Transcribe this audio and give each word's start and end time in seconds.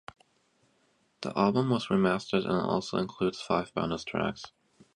The 1.21 1.31
album 1.37 1.69
was 1.69 1.89
remastered 1.89 2.43
and 2.45 2.59
also 2.59 2.97
includes 2.97 3.39
five 3.39 3.71
bonus 3.75 4.03
tracks. 4.03 4.43